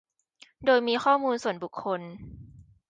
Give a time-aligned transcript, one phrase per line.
[0.65, 2.01] โดยมีข้อมูลส่วนบุคคล